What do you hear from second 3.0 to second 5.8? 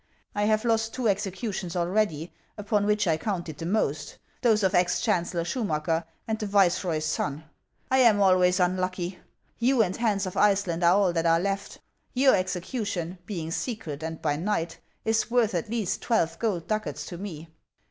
I counted the most, those of ex chaucellor Schu